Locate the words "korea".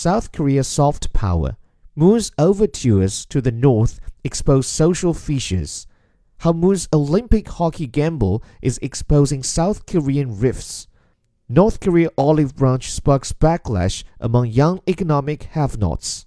0.32-0.64, 11.80-12.08